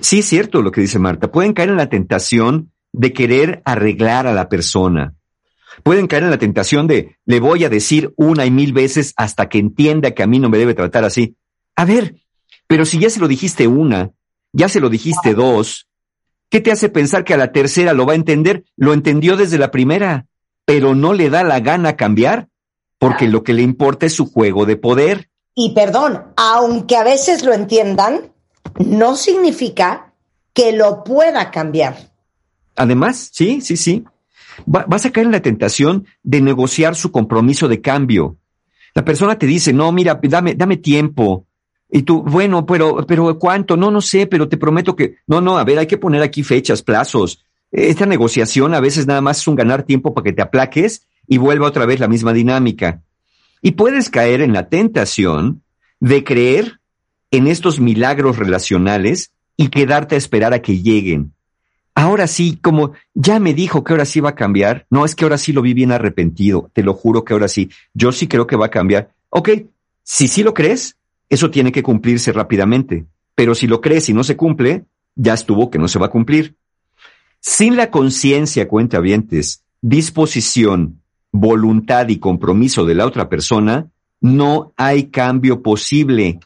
[0.00, 1.30] sí es cierto lo que dice Marta.
[1.30, 5.14] Pueden caer en la tentación de querer arreglar a la persona.
[5.82, 9.48] Pueden caer en la tentación de le voy a decir una y mil veces hasta
[9.48, 11.36] que entienda que a mí no me debe tratar así.
[11.76, 12.16] A ver,
[12.66, 14.10] pero si ya se lo dijiste una,
[14.52, 15.88] ya se lo dijiste dos,
[16.50, 18.64] ¿Qué te hace pensar que a la tercera lo va a entender?
[18.76, 20.26] Lo entendió desde la primera,
[20.64, 22.48] pero no le da la gana cambiar,
[22.98, 25.30] porque lo que le importa es su juego de poder.
[25.54, 28.32] Y perdón, aunque a veces lo entiendan,
[28.78, 30.12] no significa
[30.52, 32.10] que lo pueda cambiar.
[32.74, 34.04] Además, sí, sí, sí.
[34.62, 38.38] Va, vas a caer en la tentación de negociar su compromiso de cambio.
[38.92, 41.46] La persona te dice, no, mira, dame, dame tiempo,
[41.92, 43.76] y tú, bueno, pero, pero ¿cuánto?
[43.76, 46.42] No, no sé, pero te prometo que, no, no, a ver, hay que poner aquí
[46.42, 47.44] fechas, plazos.
[47.72, 51.38] Esta negociación a veces nada más es un ganar tiempo para que te aplaques y
[51.38, 53.02] vuelva otra vez la misma dinámica.
[53.62, 55.62] Y puedes caer en la tentación
[56.00, 56.80] de creer
[57.30, 61.32] en estos milagros relacionales y quedarte a esperar a que lleguen.
[61.94, 65.24] Ahora sí, como ya me dijo que ahora sí va a cambiar, no es que
[65.24, 68.46] ahora sí lo vi bien arrepentido, te lo juro que ahora sí, yo sí creo
[68.46, 69.10] que va a cambiar.
[69.28, 69.50] Ok,
[70.02, 70.96] si sí lo crees,
[71.30, 73.06] eso tiene que cumplirse rápidamente.
[73.34, 76.10] Pero si lo crees y no se cumple, ya estuvo que no se va a
[76.10, 76.56] cumplir.
[77.40, 81.00] Sin la conciencia, cuentavientes, disposición,
[81.32, 83.88] voluntad y compromiso de la otra persona,
[84.20, 86.40] no hay cambio posible.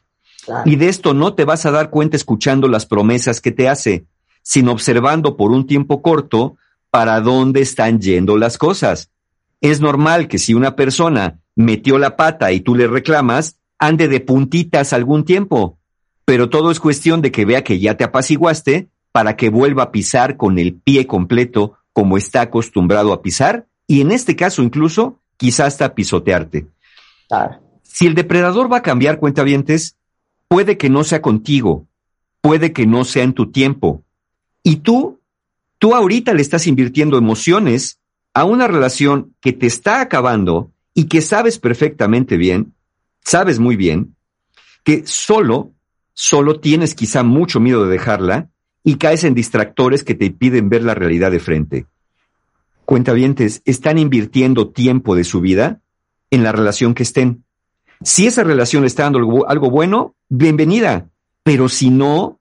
[0.65, 4.05] Y de esto no te vas a dar cuenta escuchando las promesas que te hace,
[4.43, 6.57] sino observando por un tiempo corto
[6.91, 9.11] para dónde están yendo las cosas.
[9.61, 14.21] Es normal que si una persona metió la pata y tú le reclamas, ande de
[14.21, 15.79] puntitas algún tiempo,
[16.25, 19.93] pero todo es cuestión de que vea que ya te apaciguaste para que vuelva a
[19.93, 25.21] pisar con el pie completo como está acostumbrado a pisar y en este caso incluso
[25.37, 26.67] quizás hasta pisotearte.
[27.83, 29.97] Si el depredador va a cambiar cuentavientes,
[30.49, 31.87] puede que no sea contigo,
[32.41, 34.03] puede que no sea en tu tiempo.
[34.63, 35.21] Y tú,
[35.79, 38.01] tú ahorita le estás invirtiendo emociones
[38.33, 42.75] a una relación que te está acabando y que sabes perfectamente bien
[43.25, 44.15] sabes muy bien
[44.85, 45.73] que solo,
[46.13, 48.51] solo tienes quizá mucho miedo de dejarla
[48.85, 51.87] y caes en distractores que te impiden ver la realidad de frente.
[52.85, 55.81] Cuentavientes, están invirtiendo tiempo de su vida
[56.31, 57.45] en la relación que estén.
[58.03, 61.09] Si esa relación le está dando algo bueno, bienvenida.
[61.43, 62.41] Pero si no,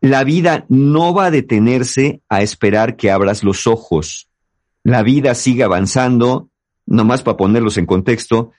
[0.00, 4.28] la vida no va a detenerse a esperar que abras los ojos.
[4.84, 6.50] La vida sigue avanzando,
[6.86, 8.52] nomás para ponerlos en contexto,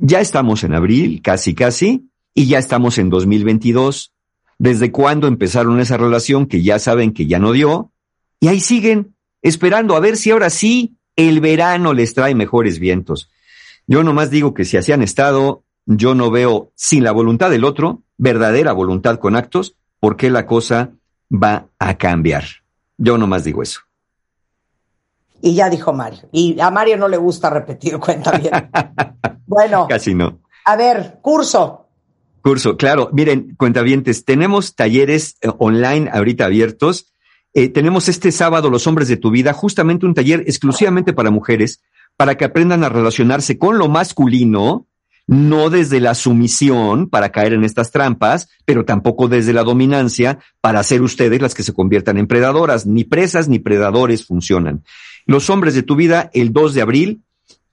[0.00, 4.12] ya estamos en abril, casi casi, y ya estamos en 2022.
[4.58, 7.92] ¿Desde cuándo empezaron esa relación que ya saben que ya no dio?
[8.40, 13.30] Y ahí siguen, esperando a ver si ahora sí el verano les trae mejores vientos.
[13.86, 17.64] Yo nomás digo que si así han estado, yo no veo sin la voluntad del
[17.64, 20.92] otro, verdadera voluntad con actos, por qué la cosa
[21.30, 22.44] va a cambiar.
[22.96, 23.80] Yo nomás digo eso.
[25.42, 26.28] Y ya dijo Mario.
[26.32, 28.52] Y a Mario no le gusta repetir, cuenta bien.
[29.46, 29.86] bueno.
[29.88, 30.40] Casi no.
[30.64, 31.88] A ver, curso.
[32.42, 33.10] Curso, claro.
[33.12, 37.12] Miren, cuentavientes, tenemos talleres eh, online ahorita abiertos.
[37.52, 41.82] Eh, tenemos este sábado Los Hombres de tu Vida, justamente un taller exclusivamente para mujeres,
[42.16, 44.86] para que aprendan a relacionarse con lo masculino,
[45.26, 50.82] no desde la sumisión para caer en estas trampas, pero tampoco desde la dominancia para
[50.82, 52.86] ser ustedes las que se conviertan en predadoras.
[52.86, 54.82] Ni presas ni predadores funcionan.
[55.30, 57.22] Los Hombres de tu Vida, el 2 de abril,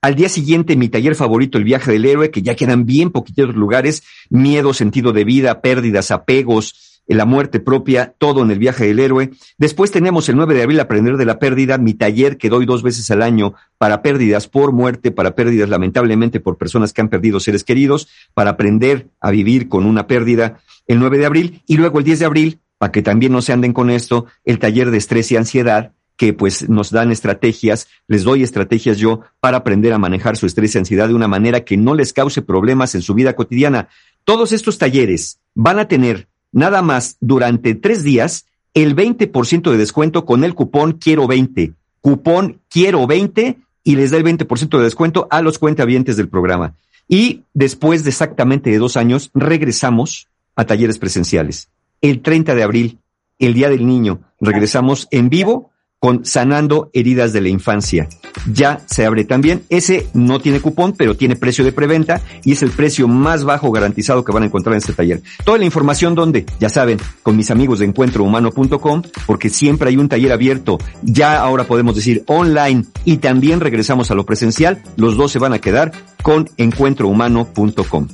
[0.00, 3.52] al día siguiente, mi taller favorito, el viaje del héroe, que ya quedan bien poquitos
[3.56, 9.00] lugares, miedo, sentido de vida, pérdidas, apegos, la muerte propia, todo en el viaje del
[9.00, 9.30] héroe.
[9.56, 12.84] Después tenemos el 9 de abril, aprender de la pérdida, mi taller que doy dos
[12.84, 17.40] veces al año para pérdidas por muerte, para pérdidas lamentablemente por personas que han perdido
[17.40, 21.62] seres queridos, para aprender a vivir con una pérdida, el 9 de abril.
[21.66, 24.60] Y luego el 10 de abril, para que también no se anden con esto, el
[24.60, 29.58] taller de estrés y ansiedad, que pues nos dan estrategias, les doy estrategias yo para
[29.58, 32.96] aprender a manejar su estrés y ansiedad de una manera que no les cause problemas
[32.96, 33.88] en su vida cotidiana.
[34.24, 40.26] Todos estos talleres van a tener nada más durante tres días el 20% de descuento
[40.26, 41.72] con el cupón quiero 20.
[42.00, 46.74] Cupón quiero 20 y les da el 20% de descuento a los cuentavientes del programa.
[47.06, 50.26] Y después de exactamente de dos años regresamos
[50.56, 51.68] a talleres presenciales.
[52.00, 52.98] El 30 de abril,
[53.38, 58.08] el Día del Niño, regresamos en vivo con Sanando Heridas de la Infancia.
[58.52, 59.64] Ya se abre también.
[59.68, 63.70] Ese no tiene cupón, pero tiene precio de preventa y es el precio más bajo
[63.72, 65.22] garantizado que van a encontrar en este taller.
[65.44, 70.08] Toda la información donde, ya saben, con mis amigos de encuentrohumano.com, porque siempre hay un
[70.08, 74.82] taller abierto, ya ahora podemos decir online y también regresamos a lo presencial.
[74.96, 78.08] Los dos se van a quedar con encuentrohumano.com.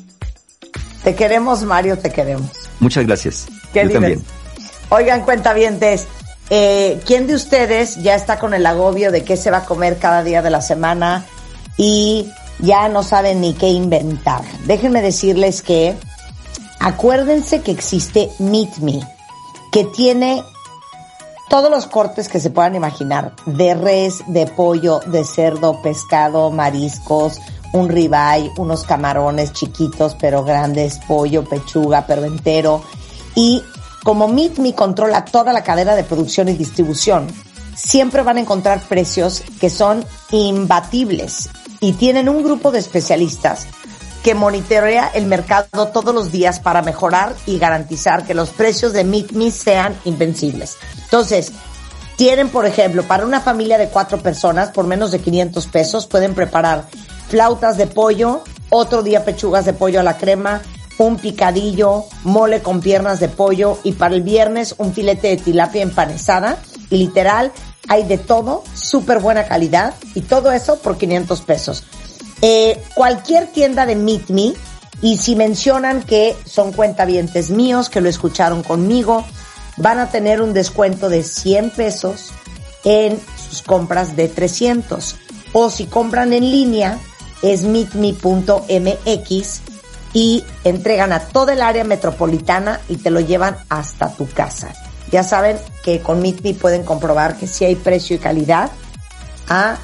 [1.03, 2.51] Te queremos, Mario, te queremos.
[2.81, 3.47] Muchas gracias.
[3.75, 4.23] Yo también.
[4.89, 5.79] Oigan, cuenta bien,
[6.51, 9.99] eh, ¿Quién de ustedes ya está con el agobio de qué se va a comer
[9.99, 11.25] cada día de la semana
[11.77, 14.43] y ya no saben ni qué inventar?
[14.67, 15.97] Déjenme decirles que
[16.81, 19.01] acuérdense que existe Meet Me,
[19.73, 20.43] que tiene
[21.49, 27.41] todos los cortes que se puedan imaginar, de res, de pollo, de cerdo, pescado, mariscos,
[27.73, 32.83] un ribeye, unos camarones chiquitos pero grandes, pollo, pechuga, pero entero.
[33.35, 33.63] Y
[34.05, 37.27] como Meet Me controla toda la cadena de producción y distribución,
[37.75, 41.49] siempre van a encontrar precios que son imbatibles
[41.81, 43.67] y tienen un grupo de especialistas
[44.23, 49.05] que monitorea el mercado todos los días para mejorar y garantizar que los precios de
[49.05, 50.77] Meet Me sean invencibles.
[51.03, 51.53] Entonces,
[52.17, 56.35] tienen, por ejemplo, para una familia de cuatro personas, por menos de 500 pesos, pueden
[56.35, 56.85] preparar
[57.29, 60.63] flautas de pollo, otro día pechugas de pollo a la crema,
[60.99, 65.83] un picadillo, mole con piernas de pollo y para el viernes un filete de tilapia
[65.83, 66.59] empanizada.
[66.91, 67.53] Y literal,
[67.89, 71.85] hay de todo, súper buena calidad y todo eso por 500 pesos.
[72.43, 74.53] Eh, cualquier tienda de Meet Me
[75.03, 79.25] y si mencionan que son cuentavientes míos, que lo escucharon conmigo,
[79.77, 82.31] van a tener un descuento de 100 pesos
[82.85, 85.17] en sus compras de 300.
[85.53, 86.99] O si compran en línea,
[87.43, 89.63] es meetme.mx
[90.15, 94.73] y entregan a toda el área metropolitana y te lo llevan hasta tu casa.
[95.11, 98.71] Ya saben que con Meet pueden comprobar que sí hay precio y calidad
[99.49, 99.77] a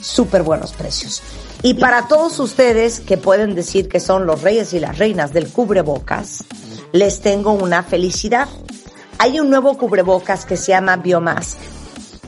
[0.00, 1.22] súper buenos precios.
[1.62, 5.50] Y para todos ustedes que pueden decir que son los reyes y las reinas del
[5.50, 6.44] cubrebocas,
[6.92, 8.48] les tengo una felicidad.
[9.18, 11.58] Hay un nuevo cubrebocas que se llama Biomask,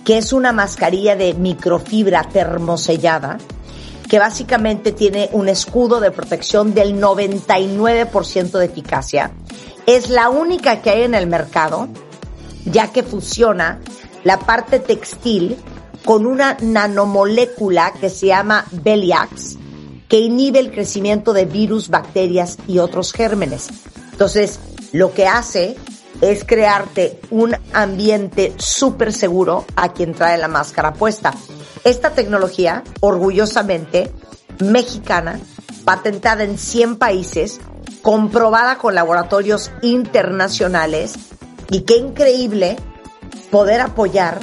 [0.05, 3.39] que es una mascarilla de microfibra termosellada
[4.11, 9.31] que básicamente tiene un escudo de protección del 99% de eficacia.
[9.87, 11.87] Es la única que hay en el mercado,
[12.65, 13.79] ya que fusiona
[14.25, 15.57] la parte textil
[16.05, 19.59] con una nanomolécula que se llama Beliax,
[20.09, 23.69] que inhibe el crecimiento de virus, bacterias y otros gérmenes.
[24.11, 24.59] Entonces,
[24.91, 25.77] lo que hace
[26.21, 31.33] es crearte un ambiente súper seguro a quien trae la máscara puesta.
[31.85, 34.13] Esta tecnología, orgullosamente
[34.61, 35.41] mexicana,
[35.85, 37.61] patentada en 100 países,
[38.03, 41.15] comprobada con laboratorios internacionales
[41.71, 42.77] y qué increíble
[43.51, 44.41] poder apoyar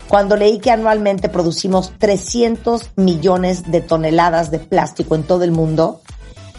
[0.07, 6.03] Cuando leí que anualmente producimos 300 millones de toneladas de plástico en todo el mundo,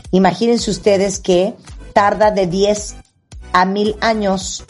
[0.10, 1.54] imagínense ustedes que
[1.94, 2.96] tarda de 10
[3.54, 4.66] a 1000 años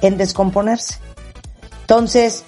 [0.00, 0.96] en descomponerse.
[1.82, 2.44] Entonces,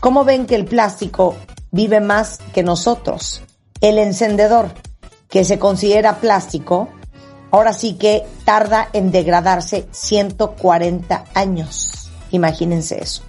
[0.00, 1.36] ¿cómo ven que el plástico
[1.70, 3.42] vive más que nosotros?
[3.80, 4.70] El encendedor,
[5.28, 6.88] que se considera plástico,
[7.50, 12.10] ahora sí que tarda en degradarse 140 años.
[12.30, 13.22] Imagínense eso.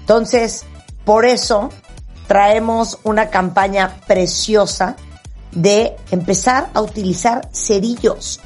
[0.00, 0.64] Entonces,
[1.04, 1.70] por eso
[2.26, 4.96] traemos una campaña preciosa
[5.52, 8.40] de empezar a utilizar cerillos,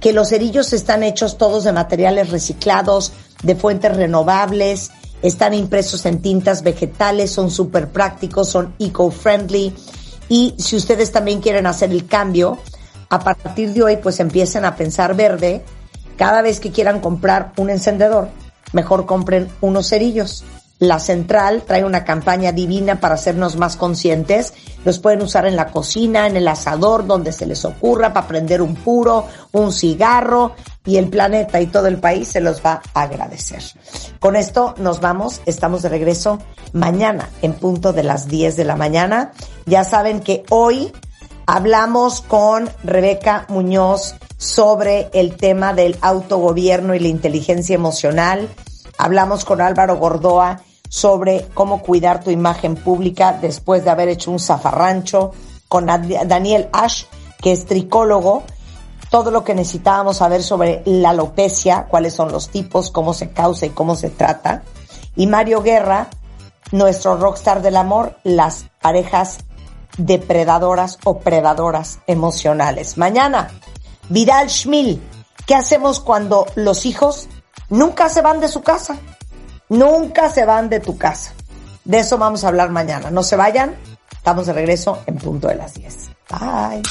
[0.00, 4.90] que los cerillos están hechos todos de materiales reciclados, de fuentes renovables,
[5.22, 9.74] están impresos en tintas vegetales, son súper prácticos, son eco-friendly
[10.28, 12.58] y si ustedes también quieren hacer el cambio,
[13.10, 15.64] a partir de hoy pues empiecen a pensar verde.
[16.16, 18.28] Cada vez que quieran comprar un encendedor,
[18.72, 20.44] mejor compren unos cerillos.
[20.80, 24.54] La central trae una campaña divina para hacernos más conscientes.
[24.82, 28.62] Los pueden usar en la cocina, en el asador, donde se les ocurra, para prender
[28.62, 30.54] un puro, un cigarro
[30.86, 33.62] y el planeta y todo el país se los va a agradecer.
[34.20, 35.42] Con esto nos vamos.
[35.44, 36.38] Estamos de regreso
[36.72, 39.32] mañana en punto de las 10 de la mañana.
[39.66, 40.92] Ya saben que hoy
[41.44, 48.48] hablamos con Rebeca Muñoz sobre el tema del autogobierno y la inteligencia emocional.
[48.96, 54.40] Hablamos con Álvaro Gordoa sobre cómo cuidar tu imagen pública después de haber hecho un
[54.40, 55.32] zafarrancho,
[55.68, 57.04] con Daniel Ash,
[57.40, 58.42] que es tricólogo,
[59.08, 63.66] todo lo que necesitábamos saber sobre la alopecia, cuáles son los tipos, cómo se causa
[63.66, 64.64] y cómo se trata.
[65.14, 66.08] Y Mario Guerra,
[66.72, 69.38] nuestro rockstar del amor, las parejas
[69.96, 72.98] depredadoras o predadoras emocionales.
[72.98, 73.52] Mañana,
[74.08, 75.00] Vidal Schmil,
[75.46, 77.28] ¿qué hacemos cuando los hijos
[77.68, 78.96] nunca se van de su casa?
[79.70, 81.32] Nunca se van de tu casa.
[81.84, 83.10] De eso vamos a hablar mañana.
[83.10, 83.76] No se vayan.
[84.12, 86.10] Estamos de regreso en punto de las 10.
[86.28, 86.82] Bye.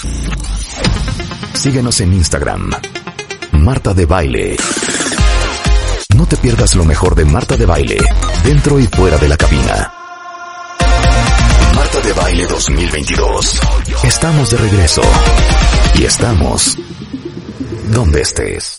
[1.53, 2.71] Síguenos en Instagram.
[3.51, 4.55] Marta de Baile.
[6.15, 7.97] No te pierdas lo mejor de Marta de Baile,
[8.43, 9.93] dentro y fuera de la cabina.
[11.75, 13.59] Marta de Baile 2022.
[14.05, 15.01] Estamos de regreso.
[15.95, 16.77] Y estamos
[17.91, 18.77] donde estés.